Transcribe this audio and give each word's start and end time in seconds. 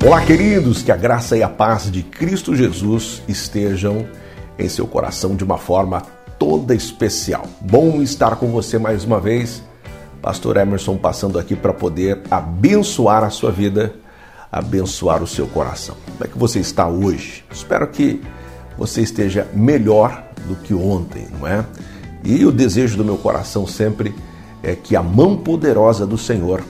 Olá, 0.00 0.24
queridos, 0.24 0.80
que 0.80 0.92
a 0.92 0.96
graça 0.96 1.36
e 1.36 1.42
a 1.42 1.48
paz 1.48 1.90
de 1.90 2.04
Cristo 2.04 2.54
Jesus 2.54 3.20
estejam 3.26 4.06
em 4.56 4.68
seu 4.68 4.86
coração 4.86 5.34
de 5.34 5.42
uma 5.42 5.58
forma 5.58 6.02
toda 6.38 6.72
especial. 6.72 7.44
Bom 7.60 8.00
estar 8.00 8.36
com 8.36 8.46
você 8.46 8.78
mais 8.78 9.04
uma 9.04 9.18
vez. 9.18 9.60
Pastor 10.22 10.56
Emerson 10.56 10.96
passando 10.96 11.36
aqui 11.36 11.56
para 11.56 11.74
poder 11.74 12.22
abençoar 12.30 13.24
a 13.24 13.30
sua 13.30 13.50
vida, 13.50 13.92
abençoar 14.52 15.20
o 15.20 15.26
seu 15.26 15.48
coração. 15.48 15.96
Como 16.06 16.24
é 16.24 16.28
que 16.28 16.38
você 16.38 16.60
está 16.60 16.86
hoje? 16.86 17.44
Espero 17.50 17.88
que 17.88 18.22
você 18.78 19.02
esteja 19.02 19.48
melhor 19.52 20.22
do 20.46 20.54
que 20.54 20.72
ontem, 20.72 21.26
não 21.38 21.46
é? 21.46 21.66
E 22.22 22.46
o 22.46 22.52
desejo 22.52 22.96
do 22.96 23.04
meu 23.04 23.16
coração 23.16 23.66
sempre 23.66 24.14
é 24.62 24.76
que 24.76 24.94
a 24.94 25.02
mão 25.02 25.36
poderosa 25.36 26.06
do 26.06 26.16
Senhor 26.16 26.62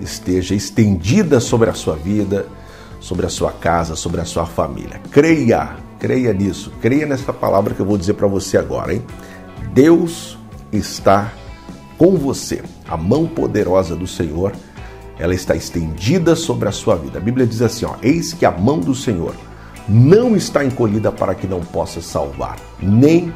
esteja 0.00 0.54
estendida 0.54 1.38
sobre 1.38 1.68
a 1.68 1.74
sua 1.74 1.96
vida, 1.96 2.46
sobre 3.02 3.26
a 3.26 3.28
sua 3.28 3.50
casa, 3.50 3.96
sobre 3.96 4.20
a 4.20 4.24
sua 4.24 4.46
família. 4.46 5.00
Creia, 5.10 5.76
creia 5.98 6.32
nisso, 6.32 6.72
creia 6.80 7.04
nessa 7.04 7.32
palavra 7.32 7.74
que 7.74 7.80
eu 7.80 7.86
vou 7.86 7.98
dizer 7.98 8.14
para 8.14 8.28
você 8.28 8.56
agora, 8.56 8.94
hein? 8.94 9.02
Deus 9.74 10.38
está 10.72 11.32
com 11.98 12.16
você. 12.16 12.62
A 12.88 12.96
mão 12.96 13.26
poderosa 13.26 13.96
do 13.96 14.06
Senhor, 14.06 14.52
ela 15.18 15.34
está 15.34 15.56
estendida 15.56 16.36
sobre 16.36 16.68
a 16.68 16.72
sua 16.72 16.94
vida. 16.94 17.18
A 17.18 17.20
Bíblia 17.20 17.46
diz 17.46 17.60
assim, 17.60 17.84
ó: 17.84 17.96
Eis 18.00 18.32
que 18.32 18.46
a 18.46 18.52
mão 18.52 18.78
do 18.78 18.94
Senhor 18.94 19.34
não 19.88 20.36
está 20.36 20.64
encolhida 20.64 21.10
para 21.10 21.34
que 21.34 21.46
não 21.46 21.60
possa 21.60 22.00
salvar, 22.00 22.56
nem 22.80 23.34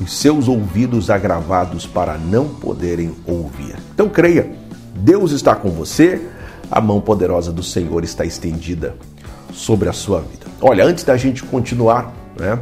os 0.00 0.18
seus 0.18 0.48
ouvidos 0.48 1.10
agravados 1.10 1.86
para 1.86 2.16
não 2.16 2.48
poderem 2.48 3.14
ouvir. 3.26 3.76
Então 3.92 4.08
creia, 4.08 4.50
Deus 4.94 5.30
está 5.30 5.54
com 5.54 5.70
você, 5.70 6.20
a 6.70 6.80
mão 6.80 7.00
poderosa 7.00 7.52
do 7.52 7.62
Senhor 7.62 8.04
está 8.04 8.24
estendida 8.24 8.96
sobre 9.52 9.88
a 9.88 9.92
sua 9.92 10.20
vida. 10.20 10.46
Olha, 10.60 10.84
antes 10.84 11.04
da 11.04 11.16
gente 11.16 11.42
continuar, 11.42 12.12
né? 12.38 12.58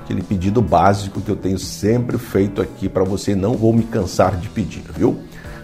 Aquele 0.00 0.22
pedido 0.22 0.60
básico 0.60 1.20
que 1.20 1.30
eu 1.30 1.36
tenho 1.36 1.58
sempre 1.58 2.18
feito 2.18 2.60
aqui 2.60 2.88
para 2.88 3.04
você, 3.04 3.34
não 3.34 3.54
vou 3.54 3.72
me 3.72 3.84
cansar 3.84 4.36
de 4.36 4.48
pedir, 4.48 4.82
viu? 4.96 5.18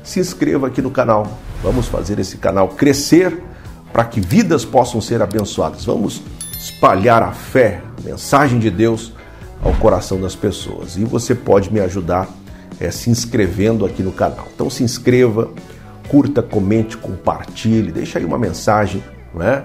Se 0.05 0.20
inscreva 0.20 0.69
aqui 0.69 0.80
no 0.80 0.91
canal. 0.91 1.27
Vamos 1.62 1.86
fazer 1.86 2.19
esse 2.19 2.36
canal 2.36 2.69
crescer 2.69 3.42
para 3.92 4.05
que 4.05 4.20
vidas 4.20 4.64
possam 4.64 5.00
ser 5.00 5.20
abençoadas. 5.20 5.84
Vamos 5.84 6.22
espalhar 6.58 7.22
a 7.22 7.33
fé, 7.33 7.83
a 7.98 8.08
mensagem 8.08 8.58
de 8.58 8.70
Deus 8.70 9.12
ao 9.62 9.72
coração 9.74 10.20
das 10.20 10.34
pessoas. 10.34 10.96
E 10.96 11.05
você 11.05 11.34
pode 11.34 11.72
me 11.72 11.80
ajudar 11.80 12.28
é, 12.78 12.91
se 12.91 13.11
inscrevendo 13.11 13.84
aqui 13.84 14.02
no 14.02 14.12
canal. 14.12 14.46
Então 14.55 14.70
se 14.70 14.83
inscreva, 14.83 15.50
curta, 16.08 16.42
comente, 16.42 16.96
compartilhe, 16.96 17.92
deixa 17.92 18.18
aí 18.18 18.24
uma 18.24 18.38
mensagem, 18.38 19.02
não 19.34 19.42
é? 19.42 19.64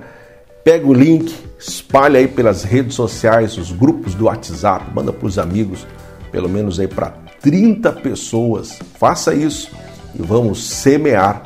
Pega 0.63 0.85
o 0.85 0.93
link, 0.93 1.35
espalha 1.57 2.19
aí 2.19 2.27
pelas 2.27 2.63
redes 2.63 2.95
sociais, 2.95 3.57
os 3.57 3.71
grupos 3.71 4.13
do 4.13 4.25
WhatsApp, 4.25 4.85
manda 4.93 5.11
para 5.11 5.27
os 5.27 5.39
amigos, 5.39 5.87
pelo 6.31 6.47
menos 6.47 6.79
aí 6.79 6.87
para 6.87 7.13
30 7.41 7.91
pessoas. 7.93 8.79
Faça 8.99 9.33
isso 9.33 9.71
e 10.13 10.21
vamos 10.21 10.69
semear 10.69 11.43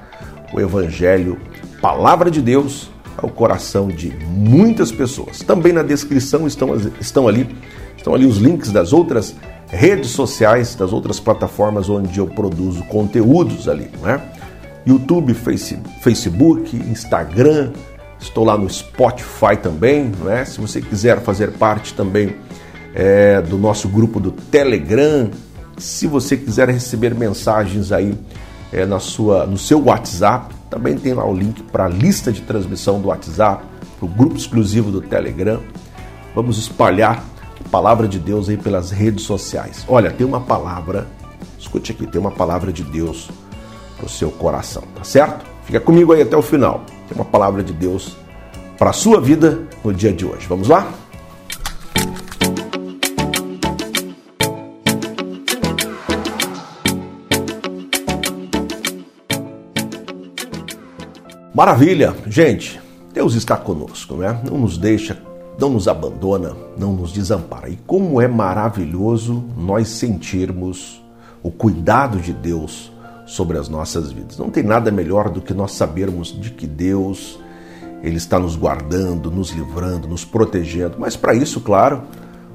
o 0.54 0.60
evangelho, 0.60 1.40
palavra 1.82 2.30
de 2.30 2.42
Deus 2.42 2.90
ao 3.18 3.30
coração 3.30 3.88
de 3.88 4.10
muitas 4.28 4.92
pessoas. 4.92 5.40
Também 5.40 5.72
na 5.72 5.84
descrição 5.84 6.46
estão, 6.46 6.76
estão 7.00 7.28
ali 7.28 7.48
estão 8.06 8.14
ali 8.14 8.28
os 8.28 8.38
links 8.38 8.72
das 8.72 8.94
outras 8.94 9.36
redes 9.68 10.12
sociais, 10.12 10.76
das 10.76 10.94
outras 10.94 11.20
plataformas 11.20 11.90
onde 11.90 12.20
eu 12.20 12.28
produzo 12.28 12.84
conteúdos 12.84 13.68
ali, 13.68 13.90
não 14.00 14.08
é? 14.08 14.22
YouTube, 14.86 15.34
face, 15.34 15.80
Facebook, 16.02 16.76
Instagram, 16.76 17.72
estou 18.20 18.44
lá 18.44 18.58
no 18.58 18.70
Spotify 18.70 19.58
também, 19.62 20.12
não 20.20 20.32
é? 20.32 20.46
Se 20.46 20.62
você 20.62 20.82
quiser 20.82 21.22
fazer 21.22 21.52
parte 21.54 21.94
também 21.94 22.36
é, 22.94 23.42
do 23.42 23.58
nosso 23.58 23.90
grupo 23.90 24.20
do 24.20 24.32
Telegram, 24.32 25.30
se 25.78 26.06
você 26.08 26.38
quiser 26.38 26.70
receber 26.70 27.16
mensagens 27.16 27.92
aí 27.92 28.16
é, 28.72 28.86
na 28.86 29.00
sua, 29.00 29.46
no 29.46 29.58
seu 29.58 29.84
WhatsApp, 29.84 30.54
também 30.70 30.96
tem 30.98 31.14
lá 31.14 31.26
o 31.26 31.34
link 31.34 31.64
para 31.64 31.86
a 31.86 31.90
lista 31.90 32.32
de 32.32 32.42
transmissão 32.42 33.02
do 33.02 33.08
WhatsApp, 33.08 33.64
para 33.98 34.06
o 34.06 34.10
grupo 34.10 34.36
exclusivo 34.36 34.92
do 34.92 35.02
Telegram. 35.02 35.62
Vamos 36.36 36.58
espalhar 36.58 37.24
a 37.64 37.70
palavra 37.70 38.08
de 38.08 38.20
Deus 38.20 38.50
aí 38.50 38.58
pelas 38.58 38.92
redes 38.92 39.24
sociais. 39.24 39.84
Olha, 39.88 40.12
tem 40.12 40.28
uma 40.28 40.42
palavra, 40.42 41.08
escute 41.58 41.92
aqui, 41.92 42.06
tem 42.06 42.22
uma 42.22 42.32
palavra 42.32 42.72
de 42.72 42.84
Deus 42.84 43.30
para 43.96 44.06
o 44.06 44.10
seu 44.10 44.32
coração, 44.32 44.84
tá 44.96 45.04
certo? 45.04 45.46
Fica 45.66 45.80
comigo 45.80 46.14
aí 46.14 46.22
até 46.22 46.36
o 46.38 46.42
final. 46.42 46.84
Tem 47.08 47.16
uma 47.16 47.26
palavra 47.26 47.64
de 47.64 47.74
Deus 47.74 48.16
para 48.78 48.90
a 48.90 48.94
sua 48.94 49.20
vida 49.20 49.60
no 49.84 49.94
dia 49.94 50.14
de 50.14 50.26
hoje. 50.26 50.46
Vamos 50.48 50.68
lá? 50.68 50.92
Maravilha, 61.54 62.14
gente. 62.28 62.82
Deus 63.14 63.34
está 63.34 63.56
conosco, 63.56 64.16
né? 64.16 64.42
Não 64.44 64.58
nos 64.58 64.78
deixa, 64.78 65.18
não 65.58 65.70
nos 65.70 65.88
abandona, 65.88 66.54
não 66.78 66.92
nos 66.92 67.14
desampara. 67.14 67.70
E 67.70 67.78
como 67.88 68.20
é 68.20 68.28
maravilhoso 68.28 69.42
nós 69.58 69.88
sentirmos 69.88 71.02
o 71.42 71.50
cuidado 71.50 72.18
de 72.18 72.34
Deus 72.34 72.92
sobre 73.26 73.58
as 73.58 73.68
nossas 73.68 74.12
vidas. 74.12 74.38
Não 74.38 74.50
tem 74.50 74.64
nada 74.64 74.92
melhor 74.92 75.30
do 75.30 75.42
que 75.42 75.54
nós 75.54 75.72
sabermos 75.72 76.28
de 76.40 76.52
que 76.52 76.68
Deus 76.68 77.40
ele 78.04 78.18
está 78.18 78.38
nos 78.38 78.56
guardando, 78.56 79.32
nos 79.32 79.50
livrando, 79.50 80.08
nos 80.08 80.24
protegendo. 80.24 80.98
Mas 81.00 81.16
para 81.16 81.34
isso, 81.34 81.60
claro, 81.60 82.04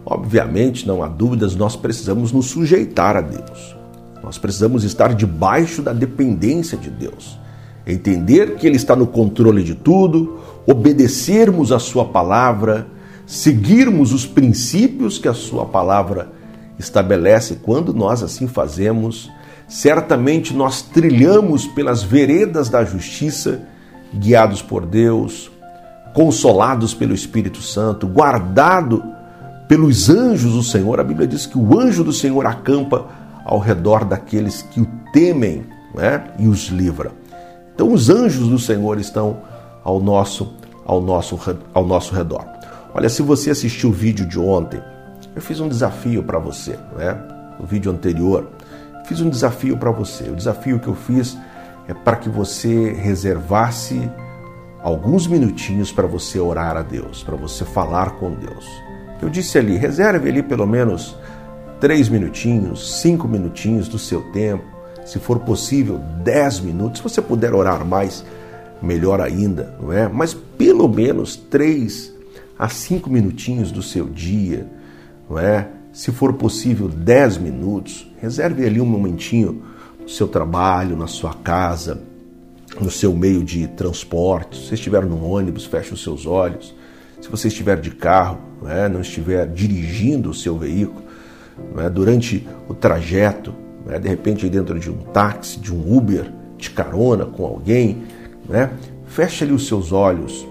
obviamente, 0.07 0.87
não 0.87 1.03
há 1.03 1.09
dúvidas, 1.09 1.57
nós 1.57 1.75
precisamos 1.75 2.31
nos 2.31 2.47
sujeitar 2.47 3.17
a 3.17 3.21
Deus. 3.21 3.77
Nós 4.23 4.39
precisamos 4.39 4.85
estar 4.85 5.15
debaixo 5.15 5.83
da 5.83 5.93
dependência 5.93 6.79
de 6.79 6.89
Deus. 6.89 7.39
Entender 7.87 8.57
que 8.57 8.67
Ele 8.67 8.77
está 8.77 8.95
no 8.95 9.07
controle 9.07 9.65
de 9.65 9.75
tudo, 9.75 10.39
obedecermos 10.67 11.73
a 11.73 11.79
Sua 11.81 12.05
palavra, 12.05 12.87
seguirmos 13.27 14.13
os 14.13 14.27
princípios 14.27 15.19
que 15.19 15.27
a 15.27 15.35
Sua 15.35 15.65
palavra 15.65 16.31
estabelece. 16.79 17.59
Quando 17.63 17.93
nós 17.93 18.23
assim 18.23 18.47
fazemos, 18.47 19.31
certamente 19.71 20.53
nós 20.53 20.83
trilhamos 20.83 21.65
pelas 21.65 22.03
veredas 22.03 22.69
da 22.69 22.85
justiça, 22.85 23.63
guiados 24.13 24.61
por 24.61 24.85
Deus, 24.85 25.49
consolados 26.13 26.93
pelo 26.93 27.15
Espírito 27.15 27.63
Santo, 27.63 28.09
guardado 28.09 29.03
pelos 29.69 30.11
anjos 30.11 30.55
do 30.55 30.63
Senhor. 30.65 30.99
A 30.99 31.05
Bíblia 31.05 31.29
diz 31.29 31.47
que 31.47 31.57
o 31.57 31.79
anjo 31.79 32.03
do 32.03 32.13
Senhor 32.13 32.45
acampa 32.47 33.07
ao 33.45 33.61
redor 33.61 34.05
daqueles 34.05 34.61
que 34.61 34.81
o 34.81 34.89
temem 35.13 35.65
né? 35.95 36.25
e 36.37 36.49
os 36.49 36.67
livra. 36.67 37.13
Então 37.73 37.93
os 37.93 38.11
anjos 38.11 38.49
do 38.49 38.59
Senhor 38.59 38.99
estão 38.99 39.39
ao 39.85 40.01
nosso, 40.01 40.53
ao 40.85 41.01
nosso, 41.01 41.39
ao 41.73 41.87
nosso 41.87 42.13
redor. 42.13 42.45
Olha, 42.93 43.09
se 43.09 43.23
você 43.23 43.51
assistiu 43.51 43.91
o 43.91 43.93
vídeo 43.93 44.27
de 44.27 44.37
ontem, 44.37 44.83
eu 45.37 45.41
fiz 45.41 45.61
um 45.61 45.69
desafio 45.69 46.25
para 46.25 46.41
você, 46.41 46.77
né? 46.99 47.17
O 47.61 47.65
vídeo 47.65 47.93
anterior 47.93 48.49
Fiz 49.11 49.21
um 49.21 49.29
desafio 49.29 49.77
para 49.77 49.91
você. 49.91 50.31
O 50.31 50.37
desafio 50.37 50.79
que 50.79 50.87
eu 50.87 50.95
fiz 50.95 51.37
é 51.89 51.93
para 51.93 52.17
que 52.17 52.29
você 52.29 52.93
reservasse 52.93 54.09
alguns 54.81 55.27
minutinhos 55.27 55.91
para 55.91 56.07
você 56.07 56.39
orar 56.39 56.77
a 56.77 56.83
Deus, 56.83 57.21
para 57.21 57.35
você 57.35 57.65
falar 57.65 58.13
com 58.21 58.33
Deus. 58.33 58.65
Eu 59.21 59.29
disse 59.29 59.59
ali, 59.59 59.77
reserve 59.77 60.29
ali 60.29 60.45
pelo 60.45 60.65
menos 60.65 61.17
três 61.81 62.09
minutinhos, 62.09 63.01
cinco 63.01 63.27
minutinhos 63.27 63.89
do 63.89 63.99
seu 63.99 64.23
tempo, 64.31 64.63
se 65.05 65.19
for 65.19 65.41
possível, 65.41 65.99
dez 66.23 66.61
minutos. 66.61 66.99
Se 66.99 67.03
você 67.03 67.21
puder 67.21 67.53
orar 67.53 67.85
mais, 67.85 68.25
melhor 68.81 69.21
ainda, 69.21 69.75
não 69.83 69.93
é? 69.93 70.07
Mas 70.07 70.35
pelo 70.35 70.87
menos 70.87 71.35
três 71.35 72.15
a 72.57 72.69
cinco 72.69 73.11
minutinhos 73.11 73.73
do 73.73 73.83
seu 73.83 74.09
dia, 74.09 74.69
não 75.29 75.37
é? 75.37 75.67
Se 75.93 76.13
for 76.13 76.35
possível, 76.35 76.89
10 76.89 77.39
minutos, 77.39 78.09
reserve 78.21 78.65
ali 78.65 78.81
um 78.81 78.87
momentinho 78.87 79.63
no 80.01 80.09
seu 80.09 80.29
trabalho, 80.29 80.97
na 80.97 81.09
sua 81.09 81.35
casa, 81.35 82.01
no 82.81 82.91
seu 82.91 83.13
meio 83.13 83.43
de 83.43 83.67
transporte. 83.67 84.57
Se 84.57 84.69
você 84.69 84.75
estiver 84.75 85.05
no 85.05 85.25
ônibus, 85.25 85.67
feche 85.67 85.93
os 85.93 86.03
seus 86.03 86.27
olhos. 86.27 86.75
Se 87.21 87.29
você 87.29 87.49
estiver 87.49 87.81
de 87.81 87.91
carro, 87.91 88.39
não, 88.63 88.71
é, 88.71 88.89
não 88.89 89.01
estiver 89.01 89.47
dirigindo 89.49 90.31
o 90.31 90.35
seu 90.35 90.57
veículo, 90.57 91.03
é, 91.77 91.91
durante 91.91 92.47
o 92.69 92.75
trajeto, 92.75 93.53
é, 93.89 93.99
de 93.99 94.09
repente 94.09 94.49
dentro 94.49 94.79
de 94.79 94.91
um 94.91 94.99
táxi, 94.99 95.59
de 95.59 95.75
um 95.75 95.97
Uber, 95.97 96.33
de 96.57 96.71
carona 96.71 97.27
com 97.27 97.45
alguém, 97.45 98.05
né, 98.49 98.71
feche 99.07 99.45
ali 99.45 99.53
os 99.53 99.67
seus 99.67 99.93
olhos, 99.93 100.47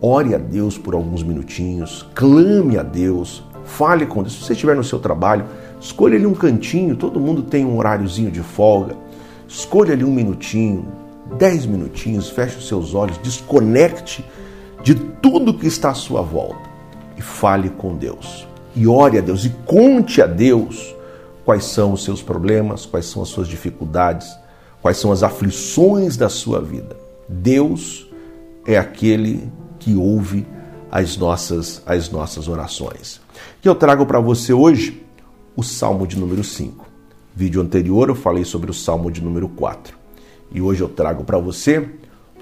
ore 0.00 0.34
a 0.34 0.38
Deus 0.38 0.78
por 0.78 0.94
alguns 0.94 1.22
minutinhos, 1.22 2.08
clame 2.14 2.78
a 2.78 2.82
Deus, 2.82 3.44
Fale 3.68 4.06
com 4.06 4.22
Deus. 4.22 4.34
Se 4.34 4.44
você 4.44 4.54
estiver 4.54 4.74
no 4.74 4.82
seu 4.82 4.98
trabalho, 4.98 5.44
escolha 5.80 6.16
ali 6.16 6.26
um 6.26 6.34
cantinho, 6.34 6.96
todo 6.96 7.20
mundo 7.20 7.42
tem 7.42 7.64
um 7.64 7.76
horáriozinho 7.76 8.30
de 8.30 8.42
folga. 8.42 8.96
Escolha 9.46 9.92
ali 9.92 10.04
um 10.04 10.12
minutinho, 10.12 10.88
dez 11.38 11.64
minutinhos, 11.64 12.28
feche 12.28 12.58
os 12.58 12.66
seus 12.66 12.94
olhos, 12.94 13.18
desconecte 13.18 14.24
de 14.82 14.94
tudo 14.94 15.54
que 15.54 15.66
está 15.66 15.90
à 15.90 15.94
sua 15.94 16.22
volta 16.22 16.68
e 17.16 17.22
fale 17.22 17.68
com 17.68 17.94
Deus. 17.94 18.46
E 18.74 18.86
ore 18.86 19.18
a 19.18 19.20
Deus 19.20 19.44
e 19.44 19.50
conte 19.64 20.22
a 20.22 20.26
Deus 20.26 20.94
quais 21.44 21.64
são 21.64 21.92
os 21.92 22.04
seus 22.04 22.22
problemas, 22.22 22.86
quais 22.86 23.06
são 23.06 23.22
as 23.22 23.28
suas 23.28 23.48
dificuldades, 23.48 24.28
quais 24.80 24.96
são 24.96 25.12
as 25.12 25.22
aflições 25.22 26.16
da 26.16 26.28
sua 26.28 26.60
vida. 26.60 26.96
Deus 27.28 28.08
é 28.66 28.78
aquele 28.78 29.50
que 29.78 29.94
ouve 29.94 30.46
as 30.90 31.16
nossas, 31.16 31.82
as 31.86 32.10
nossas 32.10 32.48
orações. 32.48 33.20
E 33.62 33.68
eu 33.68 33.74
trago 33.74 34.06
para 34.06 34.20
você 34.20 34.52
hoje 34.52 35.02
o 35.56 35.62
Salmo 35.62 36.06
de 36.06 36.18
número 36.18 36.42
5. 36.44 36.86
Vídeo 37.34 37.60
anterior 37.60 38.08
eu 38.08 38.14
falei 38.14 38.44
sobre 38.44 38.70
o 38.70 38.74
Salmo 38.74 39.10
de 39.10 39.22
número 39.22 39.48
4. 39.48 39.96
E 40.52 40.60
hoje 40.60 40.82
eu 40.82 40.88
trago 40.88 41.24
para 41.24 41.38
você 41.38 41.88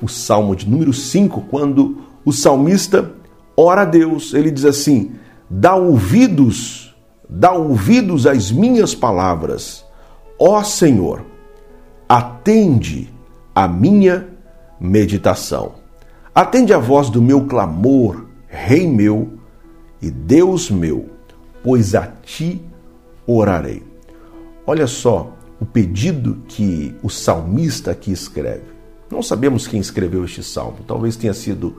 o 0.00 0.08
Salmo 0.08 0.54
de 0.54 0.68
número 0.68 0.92
5, 0.92 1.42
quando 1.42 1.98
o 2.24 2.32
salmista 2.32 3.12
ora 3.56 3.82
a 3.82 3.84
Deus. 3.84 4.34
Ele 4.34 4.50
diz 4.50 4.64
assim: 4.64 5.12
Dá 5.48 5.74
ouvidos, 5.74 6.94
dá 7.28 7.52
ouvidos 7.52 8.26
às 8.26 8.50
minhas 8.50 8.94
palavras. 8.94 9.84
Ó 10.38 10.62
Senhor, 10.62 11.24
atende 12.08 13.12
a 13.54 13.66
minha 13.66 14.28
meditação. 14.78 15.74
Atende 16.34 16.74
a 16.74 16.78
voz 16.78 17.08
do 17.08 17.22
meu 17.22 17.46
clamor, 17.46 18.25
Rei 18.48 18.86
meu 18.86 19.32
e 20.00 20.10
Deus 20.10 20.70
meu, 20.70 21.06
pois 21.62 21.94
a 21.94 22.06
ti 22.06 22.60
orarei. 23.26 23.82
Olha 24.66 24.86
só 24.86 25.32
o 25.60 25.64
pedido 25.64 26.38
que 26.48 26.94
o 27.02 27.08
salmista 27.08 27.90
aqui 27.90 28.12
escreve. 28.12 28.76
Não 29.10 29.22
sabemos 29.22 29.66
quem 29.66 29.80
escreveu 29.80 30.24
este 30.24 30.42
salmo, 30.42 30.78
talvez 30.86 31.16
tenha 31.16 31.34
sido 31.34 31.76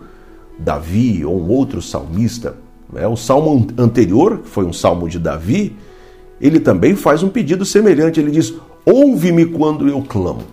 Davi 0.57 1.23
ou 1.23 1.39
um 1.39 1.49
outro 1.49 1.81
salmista. 1.81 2.55
Né? 2.91 3.07
O 3.07 3.15
salmo 3.15 3.67
anterior, 3.77 4.39
que 4.39 4.49
foi 4.49 4.65
um 4.65 4.73
salmo 4.73 5.07
de 5.07 5.19
Davi, 5.19 5.75
ele 6.39 6.59
também 6.59 6.95
faz 6.95 7.23
um 7.23 7.29
pedido 7.29 7.65
semelhante. 7.65 8.19
Ele 8.19 8.31
diz: 8.31 8.53
Ouve-me 8.85 9.45
quando 9.45 9.87
eu 9.87 10.01
clamo. 10.01 10.43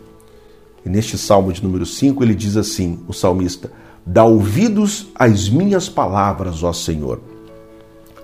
E 0.85 0.89
neste 0.89 1.17
salmo 1.17 1.53
de 1.53 1.63
número 1.63 1.87
5, 1.87 2.23
ele 2.23 2.35
diz 2.35 2.57
assim: 2.57 2.99
o 3.09 3.13
salmista, 3.13 3.71
dá 4.05 4.25
ouvidos 4.25 5.09
às 5.15 5.49
minhas 5.49 5.89
palavras, 5.89 6.62
ó 6.62 6.73
Senhor. 6.73 7.21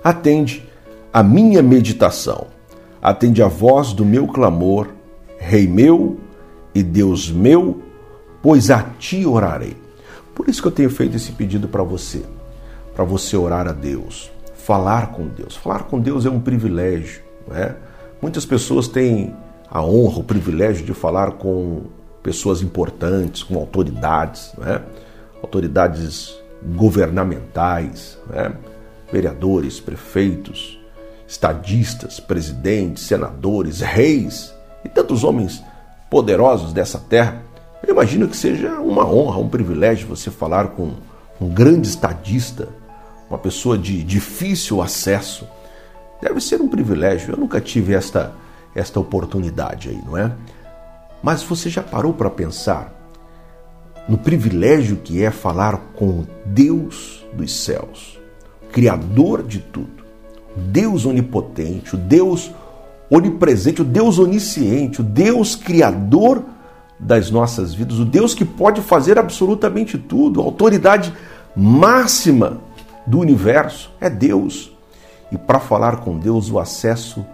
Atende 0.03 0.67
a 1.13 1.23
minha 1.23 1.63
meditação, 1.63 2.47
atende 3.03 3.43
a 3.43 3.49
voz 3.49 3.93
do 3.93 4.05
meu 4.05 4.27
clamor, 4.27 4.89
Rei 5.39 5.67
meu 5.67 6.19
e 6.75 6.83
Deus 6.83 7.31
meu 7.31 7.83
pois 8.43 8.71
a 8.71 8.83
ti 8.99 9.27
orarei. 9.27 9.77
Por 10.35 10.49
isso 10.49 10.63
que 10.63 10.69
eu 10.69 10.73
tenho 10.73 10.91
feito 10.91 11.17
esse 11.17 11.33
pedido 11.33 11.69
para 11.69 11.83
você, 11.83 12.23
para 12.95 13.05
você 13.05 13.37
orar 13.37 13.69
a 13.69 13.73
Deus, 13.73 14.31
falar 14.55 15.13
com 15.13 15.27
Deus. 15.27 15.57
Falar 15.57 15.85
com 15.85 15.99
Deus 15.99 16.25
é 16.25 16.31
um 16.31 16.41
privilégio, 16.41 17.23
não 17.47 17.57
é? 17.57 17.77
Muitas 18.21 18.45
pessoas 18.45 18.89
têm 18.89 19.35
a 19.71 19.83
honra, 19.83 20.21
o 20.21 20.25
privilégio 20.25 20.85
de 20.85 20.95
falar 20.95 21.33
com 21.33 21.83
pessoas 22.23 22.63
importantes, 22.63 23.43
com 23.43 23.57
autoridades, 23.57 24.53
não 24.57 24.67
é? 24.67 24.83
Autoridades 25.43 26.37
governamentais, 26.63 28.19
é? 28.33 28.53
vereadores, 29.13 29.81
prefeitos, 29.81 30.79
estadistas, 31.27 32.21
presidentes, 32.21 33.05
senadores, 33.05 33.81
reis 33.81 34.55
e 34.85 34.89
tantos 34.89 35.25
homens 35.25 35.63
poderosos 36.11 36.73
dessa 36.73 36.99
terra 36.99 37.51
eu 37.83 37.95
imagino 37.95 38.29
que 38.29 38.37
seja 38.37 38.75
uma 38.75 39.07
honra, 39.07 39.39
um 39.39 39.49
privilégio 39.49 40.07
você 40.07 40.31
falar 40.31 40.69
com 40.69 40.93
um 41.41 41.49
grande 41.49 41.89
estadista, 41.89 42.69
uma 43.29 43.39
pessoa 43.39 43.79
de 43.79 44.03
difícil 44.03 44.83
acesso. 44.83 45.49
Deve 46.21 46.41
ser 46.41 46.61
um 46.61 46.69
privilégio. 46.69 47.33
Eu 47.33 47.39
nunca 47.39 47.61
tive 47.61 47.95
esta, 47.95 48.35
esta 48.75 49.01
oportunidade 49.01 49.89
aí, 49.89 50.01
não 50.05 50.17
é? 50.17 50.31
Mas 51.23 51.43
você 51.43 51.71
já 51.71 51.83
parou 51.83 52.13
para 52.13 52.29
pensar 52.29 52.93
no 54.11 54.19
privilégio 54.19 54.97
que 54.97 55.23
é 55.23 55.31
falar 55.31 55.93
com 55.95 56.25
Deus 56.45 57.25
dos 57.33 57.63
céus, 57.63 58.19
Criador 58.73 59.45
de 59.45 59.61
tudo, 59.61 60.03
Deus 60.57 61.07
onipotente, 61.07 61.95
o 61.95 61.97
Deus 61.97 62.51
onipresente, 63.09 63.83
o 63.83 63.85
Deus 63.85 64.19
onisciente, 64.19 65.01
o 65.01 65.05
Deus 65.05 65.55
Criador 65.55 66.43
das 66.99 67.31
nossas 67.31 67.73
vidas, 67.73 68.01
o 68.01 68.05
Deus 68.05 68.35
que 68.35 68.45
pode 68.45 68.81
fazer 68.81 69.17
absolutamente 69.17 69.97
tudo, 69.97 70.41
a 70.41 70.45
autoridade 70.45 71.15
máxima 71.55 72.61
do 73.07 73.21
universo 73.21 73.93
é 74.01 74.11
Deus. 74.11 74.73
E 75.31 75.39
para 75.39 75.61
falar 75.61 75.99
com 75.99 76.19
Deus, 76.19 76.51
o 76.51 76.59
acesso 76.59 77.25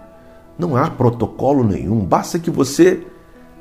não 0.59 0.75
há 0.75 0.91
protocolo 0.91 1.63
nenhum, 1.63 2.05
basta 2.05 2.37
que 2.37 2.51
você 2.51 3.03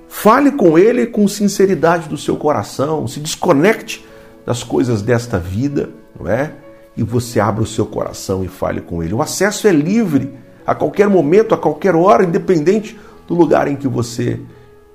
fale 0.09 0.53
com 0.53 0.79
Ele 0.79 1.07
com 1.07 1.27
sinceridade 1.29 2.09
do 2.09 2.17
seu 2.17 2.37
coração, 2.37 3.07
se 3.07 3.21
desconecte 3.21 4.05
das 4.45 4.63
coisas 4.63 5.03
desta 5.03 5.39
vida, 5.39 5.91
não 6.19 6.31
é? 6.31 6.53
E 6.97 7.03
você 7.03 7.41
abra 7.41 7.63
o 7.63 7.67
seu 7.67 7.85
coração 7.85 8.45
e 8.45 8.49
fale 8.49 8.81
com 8.81 9.03
Ele. 9.03 9.15
O 9.15 9.21
acesso 9.21 9.67
é 9.69 9.73
livre 9.73 10.33
a 10.67 10.75
qualquer 10.75 11.09
momento, 11.09 11.55
a 11.55 11.59
qualquer 11.59 11.95
hora, 11.95 12.25
independente 12.25 12.99
do 13.27 13.35
lugar 13.35 13.69
em 13.69 13.77
que 13.77 13.89
você 13.89 14.41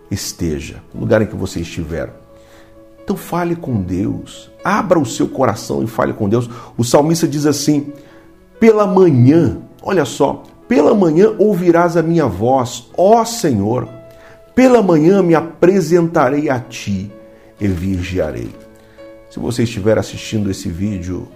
esteja, 0.09 0.81
no 0.93 1.01
lugar 1.01 1.21
em 1.21 1.25
que 1.25 1.35
você 1.35 1.61
estiver. 1.61 2.13
Então 3.03 3.15
fale 3.15 3.55
com 3.55 3.81
Deus, 3.81 4.51
abra 4.63 4.99
o 4.99 5.05
seu 5.05 5.27
coração 5.27 5.83
e 5.83 5.87
fale 5.87 6.13
com 6.13 6.29
Deus. 6.29 6.49
O 6.77 6.83
salmista 6.83 7.27
diz 7.27 7.45
assim: 7.45 7.91
pela 8.59 8.85
manhã, 8.85 9.57
olha 9.81 10.05
só, 10.05 10.43
pela 10.67 10.93
manhã 10.93 11.33
ouvirás 11.37 11.97
a 11.97 12.03
minha 12.03 12.27
voz, 12.27 12.89
ó 12.97 13.25
Senhor, 13.25 13.89
pela 14.53 14.81
manhã 14.81 15.21
me 15.21 15.35
apresentarei 15.35 16.49
a 16.49 16.59
ti 16.59 17.11
e 17.59 17.67
vigiarei. 17.67 18.53
Se 19.29 19.39
você 19.39 19.63
estiver 19.63 19.97
assistindo 19.97 20.51
esse 20.51 20.69
vídeo 20.69 21.27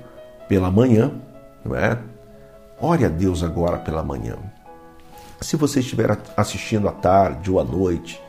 pela 0.49 0.69
manhã, 0.69 1.11
não 1.63 1.75
é? 1.75 1.97
Ore 2.79 3.05
a 3.05 3.09
Deus 3.09 3.41
agora 3.43 3.77
pela 3.77 4.03
manhã. 4.03 4.35
Se 5.39 5.55
você 5.55 5.79
estiver 5.79 6.17
assistindo 6.35 6.87
à 6.87 6.91
tarde 6.91 7.49
ou 7.49 7.59
à 7.59 7.63
noite, 7.63 8.21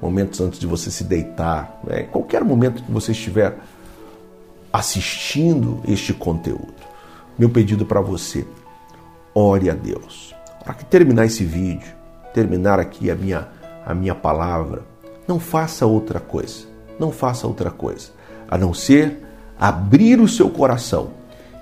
momentos 0.00 0.40
antes 0.40 0.58
de 0.58 0.66
você 0.66 0.90
se 0.90 1.04
deitar, 1.04 1.80
né? 1.84 2.02
qualquer 2.04 2.44
momento 2.44 2.82
que 2.82 2.90
você 2.90 3.12
estiver 3.12 3.58
assistindo 4.72 5.80
este 5.86 6.12
conteúdo. 6.12 6.74
Meu 7.38 7.48
pedido 7.48 7.86
para 7.86 8.00
você, 8.00 8.46
ore 9.34 9.70
a 9.70 9.74
Deus. 9.74 10.34
Para 10.64 10.74
que 10.74 10.84
terminar 10.84 11.24
esse 11.24 11.44
vídeo, 11.44 11.88
terminar 12.34 12.78
aqui 12.78 13.10
a 13.10 13.14
minha, 13.14 13.48
a 13.88 13.94
minha 13.94 14.14
palavra, 14.14 14.82
não 15.26 15.40
faça 15.40 15.86
outra 15.86 16.20
coisa, 16.20 16.66
não 17.00 17.10
faça 17.10 17.46
outra 17.46 17.70
coisa, 17.70 18.10
a 18.46 18.58
não 18.58 18.74
ser 18.74 19.26
abrir 19.58 20.20
o 20.20 20.28
seu 20.28 20.50
coração 20.50 21.08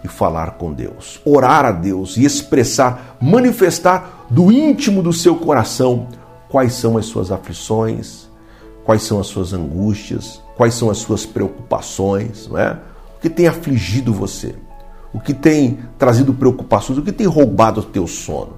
e 0.03 0.09
falar 0.09 0.53
com 0.53 0.73
Deus, 0.73 1.21
orar 1.25 1.65
a 1.65 1.71
Deus 1.71 2.17
e 2.17 2.25
expressar, 2.25 3.17
manifestar 3.21 4.27
do 4.29 4.51
íntimo 4.51 5.05
do 5.05 5.13
seu 5.13 5.37
coração 5.37 6.09
quais 6.49 6.75
são 6.75 6.99
as 6.99 7.07
suas 7.07 7.31
aflições, 7.31 8.29
quais 8.85 9.05
são 9.05 9.21
as 9.21 9.29
suas 9.29 9.53
angústias, 9.53 10.43
quais 10.57 10.75
são 10.75 10.91
as 10.91 10.99
suas 10.99 11.25
preocupações, 11.25 12.49
não 12.49 12.59
é? 12.59 12.77
O 13.17 13.21
que 13.21 13.31
tem 13.31 13.47
afligido 13.47 14.13
você? 14.13 14.57
O 15.15 15.21
que 15.21 15.33
tem 15.33 15.79
trazido 15.97 16.35
preocupações? 16.35 16.99
O 16.99 17.03
que 17.03 17.13
tem 17.13 17.27
roubado 17.27 17.81
o 17.81 17.85
teu 17.85 18.07
sono? 18.09 18.55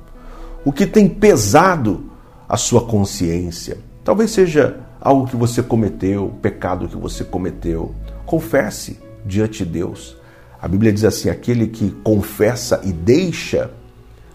O 0.65 0.73
que 0.73 0.87
tem 0.87 1.07
pesado 1.07 2.08
a 2.49 2.57
sua 2.57 2.85
consciência? 2.85 3.79
Talvez 4.03 4.31
seja 4.31 4.81
algo 5.01 5.27
que 5.27 5.37
você 5.37 5.63
cometeu, 5.63 6.33
pecado 6.41 6.89
que 6.89 6.97
você 6.97 7.23
cometeu. 7.23 7.95
Confesse 8.25 8.99
diante 9.25 9.65
de 9.65 9.71
Deus. 9.71 10.17
A 10.61 10.67
Bíblia 10.67 10.93
diz 10.93 11.05
assim: 11.05 11.29
aquele 11.29 11.67
que 11.67 11.91
confessa 12.03 12.81
e 12.85 12.93
deixa 12.93 13.71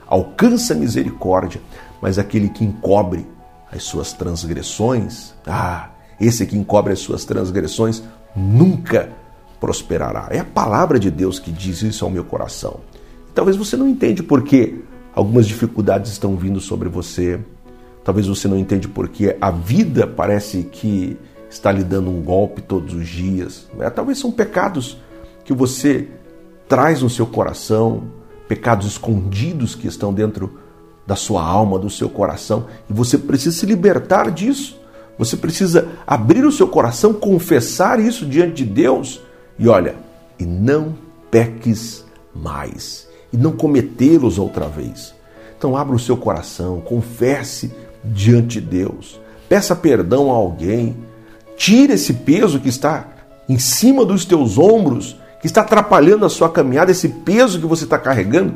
alcança 0.07 0.75
misericórdia, 0.75 1.59
mas 2.01 2.19
aquele 2.19 2.49
que 2.49 2.63
encobre 2.63 3.25
as 3.71 3.83
suas 3.83 4.13
transgressões, 4.13 5.33
ah, 5.47 5.89
esse 6.19 6.45
que 6.45 6.57
encobre 6.57 6.93
as 6.93 6.99
suas 6.99 7.25
transgressões 7.25 8.03
nunca 8.35 9.09
prosperará. 9.59 10.27
É 10.29 10.39
a 10.39 10.45
palavra 10.45 10.99
de 10.99 11.09
Deus 11.09 11.39
que 11.39 11.51
diz 11.51 11.81
isso 11.81 12.05
ao 12.05 12.11
meu 12.11 12.23
coração. 12.23 12.81
Talvez 13.33 13.57
você 13.57 13.75
não 13.75 13.87
entende 13.87 14.21
por 14.21 14.43
que 14.43 14.83
algumas 15.15 15.47
dificuldades 15.47 16.11
estão 16.11 16.35
vindo 16.35 16.59
sobre 16.59 16.89
você. 16.89 17.39
Talvez 18.03 18.27
você 18.27 18.47
não 18.47 18.57
entende 18.57 18.87
porque 18.87 19.35
a 19.39 19.49
vida 19.49 20.05
parece 20.05 20.63
que 20.63 21.17
está 21.49 21.71
lhe 21.71 21.83
dando 21.83 22.09
um 22.09 22.21
golpe 22.21 22.61
todos 22.61 22.93
os 22.93 23.07
dias. 23.07 23.67
Né? 23.75 23.89
Talvez 23.89 24.17
são 24.19 24.31
pecados 24.31 24.97
que 25.45 25.53
você 25.53 26.07
traz 26.67 27.01
no 27.01 27.09
seu 27.09 27.25
coração, 27.25 28.03
pecados 28.47 28.87
escondidos 28.87 29.75
que 29.75 29.87
estão 29.87 30.13
dentro 30.13 30.59
da 31.05 31.15
sua 31.15 31.43
alma, 31.43 31.77
do 31.77 31.89
seu 31.89 32.09
coração, 32.09 32.67
e 32.89 32.93
você 32.93 33.17
precisa 33.17 33.55
se 33.57 33.65
libertar 33.65 34.31
disso. 34.31 34.79
Você 35.17 35.37
precisa 35.37 35.89
abrir 36.07 36.43
o 36.45 36.51
seu 36.51 36.67
coração, 36.67 37.13
confessar 37.13 37.99
isso 37.99 38.25
diante 38.25 38.63
de 38.63 38.65
Deus. 38.65 39.21
E 39.59 39.67
olha, 39.67 39.95
e 40.39 40.45
não 40.45 40.95
peques 41.29 42.03
mais, 42.33 43.07
e 43.31 43.37
não 43.37 43.51
cometê-los 43.51 44.39
outra 44.39 44.67
vez. 44.67 45.13
Então 45.57 45.77
abra 45.77 45.95
o 45.95 45.99
seu 45.99 46.17
coração, 46.17 46.81
confesse 46.81 47.71
diante 48.03 48.59
de 48.59 48.67
Deus, 48.67 49.19
peça 49.47 49.75
perdão 49.75 50.31
a 50.31 50.35
alguém, 50.35 50.95
tire 51.55 51.93
esse 51.93 52.13
peso 52.13 52.59
que 52.59 52.69
está 52.69 53.07
em 53.47 53.57
cima 53.57 54.05
dos 54.05 54.25
teus 54.25 54.57
ombros, 54.57 55.15
que 55.41 55.47
está 55.47 55.61
atrapalhando 55.61 56.25
a 56.25 56.29
sua 56.29 56.49
caminhada, 56.49 56.91
esse 56.91 57.09
peso 57.09 57.59
que 57.59 57.65
você 57.65 57.83
está 57.83 57.97
carregando, 57.97 58.55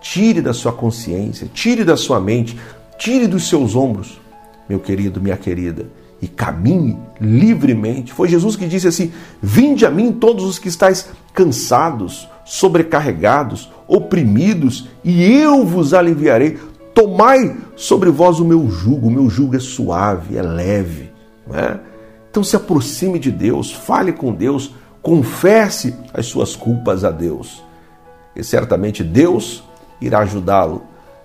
tire 0.00 0.40
da 0.40 0.52
sua 0.52 0.72
consciência, 0.72 1.48
tire 1.52 1.84
da 1.84 1.96
sua 1.96 2.20
mente, 2.20 2.58
tire 2.98 3.26
dos 3.26 3.48
seus 3.48 3.74
ombros, 3.74 4.20
meu 4.68 4.78
querido, 4.78 5.20
minha 5.20 5.36
querida, 5.36 5.86
e 6.20 6.28
caminhe 6.28 6.96
livremente. 7.20 8.12
Foi 8.12 8.28
Jesus 8.28 8.56
que 8.56 8.66
disse 8.66 8.88
assim: 8.88 9.12
Vinde 9.42 9.84
a 9.84 9.90
mim 9.90 10.12
todos 10.12 10.44
os 10.44 10.58
que 10.58 10.68
estáis 10.68 11.08
cansados, 11.32 12.28
sobrecarregados, 12.44 13.70
oprimidos, 13.86 14.88
e 15.04 15.24
eu 15.24 15.64
vos 15.64 15.92
aliviarei. 15.92 16.58
Tomai 16.96 17.54
sobre 17.76 18.08
vós 18.08 18.40
o 18.40 18.44
meu 18.46 18.70
jugo, 18.70 19.08
o 19.08 19.10
meu 19.10 19.28
jugo 19.28 19.54
é 19.54 19.60
suave, 19.60 20.38
é 20.38 20.40
leve. 20.40 21.12
Né? 21.46 21.78
Então 22.30 22.42
se 22.42 22.56
aproxime 22.56 23.18
de 23.18 23.30
Deus, 23.30 23.70
fale 23.70 24.14
com 24.14 24.32
Deus, 24.32 24.74
confesse 25.02 25.94
as 26.14 26.24
suas 26.24 26.56
culpas 26.56 27.04
a 27.04 27.10
Deus. 27.10 27.62
E 28.34 28.42
certamente 28.42 29.04
Deus 29.04 29.62
irá 30.00 30.20
ajudá-lo 30.20 30.84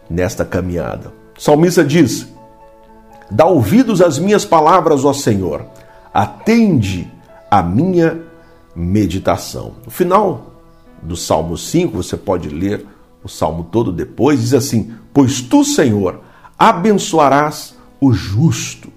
nesta 0.09 0.43
caminhada. 0.43 1.13
O 1.37 1.41
salmista 1.41 1.85
diz: 1.85 2.27
Dá 3.29 3.45
ouvidos 3.45 4.01
às 4.01 4.19
minhas 4.19 4.43
palavras, 4.43 5.05
ó 5.05 5.13
Senhor, 5.13 5.65
atende 6.13 7.09
a 7.49 7.63
minha 7.63 8.19
meditação. 8.75 9.75
No 9.85 9.91
final 9.91 10.51
do 11.01 11.15
Salmo 11.15 11.57
5, 11.57 11.95
você 11.95 12.17
pode 12.17 12.49
ler 12.49 12.85
o 13.23 13.29
salmo 13.29 13.65
todo 13.65 13.91
depois, 13.91 14.41
diz 14.41 14.53
assim: 14.53 14.93
Pois 15.13 15.41
tu, 15.41 15.63
Senhor, 15.63 16.21
abençoarás 16.57 17.75
o 17.99 18.11
justo, 18.13 18.91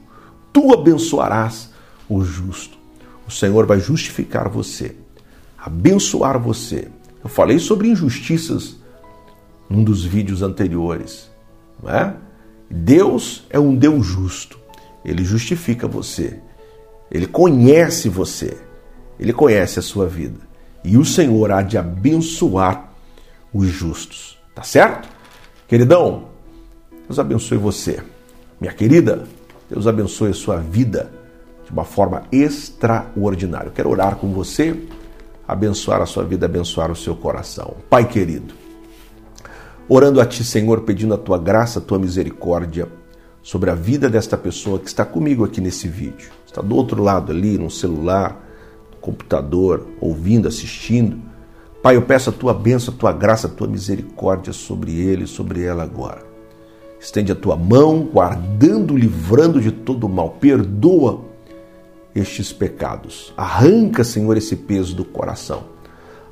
tu 0.53 0.73
abençoarás 0.73 1.71
o 2.09 2.23
justo. 2.23 2.79
O 3.27 3.31
Senhor 3.31 3.67
vai 3.67 3.81
justificar 3.81 4.49
você, 4.49 4.97
abençoar 5.59 6.39
você. 6.39 6.89
Eu 7.23 7.31
falei 7.31 7.59
sobre 7.59 7.89
injustiças 7.89 8.77
num 9.69 9.83
dos 9.83 10.05
vídeos 10.05 10.43
anteriores, 10.43 11.31
não 11.83 11.91
é? 11.91 12.15
Deus 12.71 13.45
é 13.51 13.59
um 13.59 13.75
Deus 13.75 14.07
justo. 14.07 14.59
Ele 15.05 15.25
justifica 15.25 15.87
você. 15.87 16.41
Ele 17.11 17.27
conhece 17.27 18.09
você. 18.09 18.59
Ele 19.19 19.33
conhece 19.33 19.79
a 19.79 19.83
sua 19.83 20.07
vida. 20.07 20.41
E 20.83 20.97
o 20.97 21.05
Senhor 21.05 21.51
há 21.53 21.63
de 21.63 21.79
abençoar 21.79 22.94
os 23.55 23.69
justos. 23.69 24.37
Tá 24.55 24.63
certo? 24.63 25.09
Queridão, 25.69 26.25
Deus 27.07 27.19
abençoe 27.19 27.57
você. 27.57 28.03
Minha 28.61 28.73
querida, 28.73 29.25
Deus 29.71 29.87
abençoe 29.87 30.31
a 30.31 30.35
sua 30.35 30.57
vida 30.57 31.11
de 31.65 31.71
uma 31.71 31.85
forma 31.85 32.25
extraordinária. 32.31 33.69
Eu 33.69 33.73
quero 33.73 33.91
orar 33.91 34.17
com 34.17 34.33
você, 34.33 34.77
abençoar 35.47 36.03
a 36.03 36.07
sua 36.07 36.25
vida, 36.25 36.47
abençoar 36.47 36.91
o 36.91 36.97
seu 36.97 37.17
coração. 37.17 37.77
Pai 37.89 38.07
querido, 38.07 38.55
orando 39.89 40.21
a 40.21 40.27
Ti, 40.27 40.45
Senhor, 40.45 40.83
pedindo 40.83 41.15
a 41.15 41.19
Tua 41.19 41.39
graça, 41.39 41.79
a 41.79 41.83
Tua 41.83 41.99
misericórdia 41.99 42.89
sobre 43.43 43.71
a 43.71 43.75
vida 43.75 44.09
desta 44.09 44.39
pessoa 44.39 44.79
que 44.79 44.89
está 44.89 45.05
comigo 45.05 45.45
aqui 45.45 45.61
nesse 45.61 45.87
vídeo. 45.87 46.31
Está 46.47 46.63
do 46.63 46.75
outro 46.75 47.03
lado 47.03 47.31
ali, 47.31 47.59
no 47.59 47.71
celular, 47.71 48.43
no 48.91 48.97
computador, 48.99 49.87
ouvindo, 50.01 50.49
assistindo. 50.49 51.34
Pai, 51.85 51.97
eu 51.97 52.01
peço 52.01 52.31
a 52.31 52.33
Tua 52.33 52.55
bênção, 52.55 52.95
a 52.95 52.97
Tua 52.97 53.13
graça, 53.13 53.47
a 53.47 53.51
Tua 53.51 53.69
misericórdia 53.69 54.55
sobre 54.55 54.99
ele, 54.99 55.27
sobre 55.27 55.63
ela 55.63 55.83
agora. 55.83 56.23
Estende 56.99 57.31
a 57.31 57.35
Tua 57.35 57.57
mão, 57.57 58.09
guardando, 58.11 58.97
livrando 58.97 59.61
de 59.61 59.71
todo 59.71 60.09
mal. 60.09 60.31
Perdoa 60.41 61.21
estes 62.15 62.55
pecados. 62.55 63.35
Arranca, 63.37 64.03
Senhor, 64.03 64.35
esse 64.35 64.57
peso 64.57 64.97
do 64.97 65.05
coração. 65.05 65.65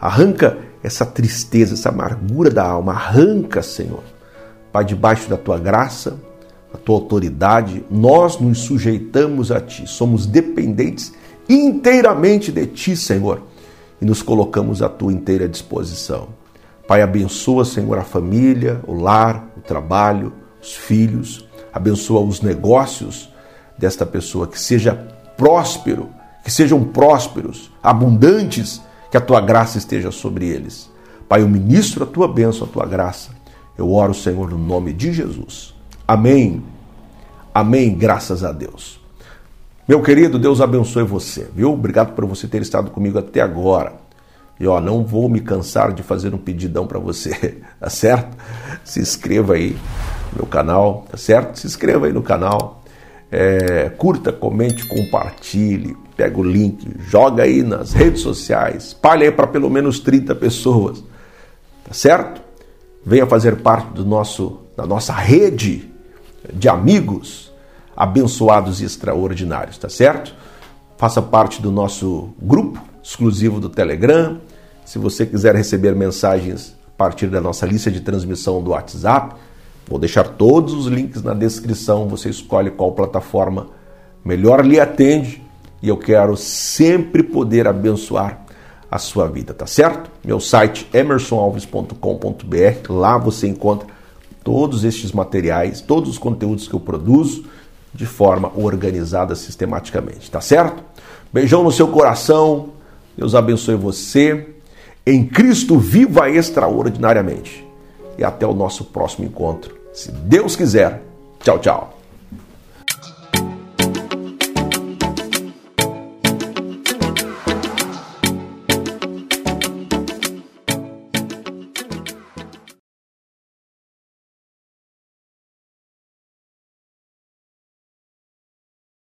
Arranca 0.00 0.56
essa 0.82 1.04
tristeza, 1.04 1.74
essa 1.74 1.90
amargura 1.90 2.48
da 2.48 2.66
alma. 2.66 2.92
Arranca, 2.92 3.60
Senhor. 3.60 4.04
Pai, 4.72 4.86
debaixo 4.86 5.28
da 5.28 5.36
tua 5.36 5.58
graça, 5.58 6.18
da 6.72 6.78
tua 6.78 6.94
autoridade, 6.94 7.84
nós 7.90 8.40
nos 8.40 8.60
sujeitamos 8.60 9.52
a 9.52 9.60
ti. 9.60 9.86
Somos 9.86 10.24
dependentes 10.24 11.12
inteiramente 11.46 12.50
de 12.50 12.66
ti, 12.68 12.96
Senhor, 12.96 13.51
e 14.02 14.04
nos 14.04 14.20
colocamos 14.20 14.82
à 14.82 14.88
tua 14.88 15.12
inteira 15.12 15.48
disposição. 15.48 16.30
Pai, 16.88 17.02
abençoa, 17.02 17.64
Senhor, 17.64 17.96
a 17.96 18.02
família, 18.02 18.80
o 18.84 18.94
lar, 18.94 19.48
o 19.56 19.60
trabalho, 19.60 20.32
os 20.60 20.74
filhos, 20.74 21.46
abençoa 21.72 22.20
os 22.20 22.40
negócios 22.40 23.30
desta 23.78 24.04
pessoa, 24.04 24.48
que 24.48 24.58
seja 24.58 24.92
próspero, 25.36 26.08
que 26.44 26.50
sejam 26.50 26.82
prósperos, 26.82 27.70
abundantes 27.80 28.82
que 29.08 29.16
a 29.16 29.20
tua 29.20 29.40
graça 29.40 29.78
esteja 29.78 30.10
sobre 30.10 30.48
eles. 30.48 30.90
Pai, 31.28 31.42
eu 31.42 31.48
ministro 31.48 32.02
a 32.02 32.06
tua 32.06 32.26
bênção, 32.26 32.66
a 32.66 32.70
tua 32.70 32.84
graça. 32.84 33.30
Eu 33.78 33.92
oro, 33.92 34.12
Senhor, 34.12 34.50
no 34.50 34.58
nome 34.58 34.92
de 34.92 35.12
Jesus. 35.12 35.74
Amém. 36.08 36.60
Amém. 37.54 37.94
Graças 37.96 38.42
a 38.42 38.50
Deus. 38.50 39.01
Meu 39.86 40.00
querido, 40.02 40.38
Deus 40.38 40.60
abençoe 40.60 41.02
você, 41.02 41.48
viu? 41.54 41.72
Obrigado 41.72 42.14
por 42.14 42.24
você 42.24 42.46
ter 42.46 42.62
estado 42.62 42.90
comigo 42.90 43.18
até 43.18 43.40
agora. 43.40 43.94
E 44.60 44.66
ó, 44.66 44.80
não 44.80 45.04
vou 45.04 45.28
me 45.28 45.40
cansar 45.40 45.92
de 45.92 46.02
fazer 46.02 46.34
um 46.34 46.38
pedidão 46.38 46.86
para 46.86 46.98
você, 46.98 47.58
tá 47.80 47.90
certo? 47.90 48.36
Se 48.84 49.00
inscreva 49.00 49.54
aí 49.54 49.76
no 50.32 50.38
meu 50.38 50.46
canal, 50.46 51.04
tá 51.10 51.16
certo? 51.16 51.58
Se 51.58 51.66
inscreva 51.66 52.06
aí 52.06 52.12
no 52.12 52.22
canal. 52.22 52.82
É, 53.30 53.88
curta, 53.96 54.30
comente, 54.30 54.86
compartilhe 54.86 55.96
pega 56.16 56.38
o 56.38 56.42
link, 56.44 56.88
joga 57.08 57.42
aí 57.42 57.62
nas 57.62 57.92
redes 57.92 58.22
sociais, 58.22 58.84
espalha 58.88 59.24
aí 59.24 59.32
para 59.32 59.46
pelo 59.46 59.68
menos 59.70 59.98
30 60.00 60.34
pessoas, 60.34 61.02
tá 61.84 61.92
certo? 61.92 62.40
Venha 63.04 63.26
fazer 63.26 63.56
parte 63.56 63.92
do 63.92 64.04
nosso, 64.04 64.60
da 64.76 64.86
nossa 64.86 65.12
rede 65.12 65.90
de 66.52 66.68
amigos 66.68 67.51
abençoados 67.96 68.80
e 68.80 68.84
extraordinários, 68.84 69.78
tá 69.78 69.88
certo? 69.88 70.34
Faça 70.96 71.20
parte 71.20 71.60
do 71.60 71.70
nosso 71.70 72.30
grupo 72.40 72.80
exclusivo 73.02 73.60
do 73.60 73.68
Telegram. 73.68 74.38
Se 74.84 74.98
você 74.98 75.26
quiser 75.26 75.54
receber 75.54 75.94
mensagens 75.94 76.76
a 76.86 76.96
partir 76.96 77.26
da 77.26 77.40
nossa 77.40 77.66
lista 77.66 77.90
de 77.90 78.00
transmissão 78.00 78.62
do 78.62 78.70
WhatsApp, 78.70 79.34
vou 79.88 79.98
deixar 79.98 80.24
todos 80.24 80.72
os 80.72 80.86
links 80.86 81.22
na 81.22 81.34
descrição. 81.34 82.08
Você 82.08 82.28
escolhe 82.28 82.70
qual 82.70 82.92
plataforma 82.92 83.68
melhor 84.24 84.64
lhe 84.64 84.78
atende 84.78 85.42
e 85.82 85.88
eu 85.88 85.96
quero 85.96 86.36
sempre 86.36 87.22
poder 87.22 87.66
abençoar 87.66 88.46
a 88.88 88.98
sua 88.98 89.26
vida, 89.26 89.52
tá 89.52 89.66
certo? 89.66 90.10
Meu 90.24 90.38
site 90.38 90.86
emersonalves.com.br, 90.92 92.92
lá 92.92 93.18
você 93.18 93.48
encontra 93.48 93.88
todos 94.44 94.84
estes 94.84 95.12
materiais, 95.12 95.80
todos 95.80 96.10
os 96.10 96.18
conteúdos 96.18 96.68
que 96.68 96.74
eu 96.74 96.80
produzo 96.80 97.44
de 97.94 98.06
forma 98.06 98.50
organizada 98.56 99.34
sistematicamente, 99.34 100.30
tá 100.30 100.40
certo? 100.40 100.82
Beijão 101.32 101.62
no 101.62 101.72
seu 101.72 101.88
coração. 101.88 102.70
Deus 103.16 103.34
abençoe 103.34 103.74
você. 103.74 104.48
Em 105.04 105.26
Cristo 105.26 105.78
viva 105.78 106.30
extraordinariamente. 106.30 107.66
E 108.16 108.24
até 108.24 108.46
o 108.46 108.54
nosso 108.54 108.84
próximo 108.84 109.26
encontro. 109.26 109.76
Se 109.92 110.10
Deus 110.10 110.56
quiser. 110.56 111.02
Tchau, 111.42 111.58
tchau. 111.58 112.01